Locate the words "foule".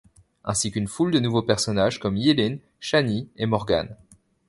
0.87-1.11